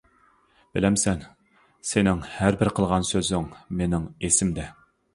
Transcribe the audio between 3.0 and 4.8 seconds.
سۆزۈڭ مېنىڭ ئېسىمدە.